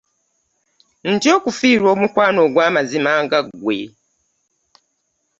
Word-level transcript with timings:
Ntya 1.13 1.31
okufiirwa 1.37 1.89
omukwano 1.95 2.39
ow'amazima 2.47 3.11
nga 3.23 3.39
ggwe! 3.45 3.79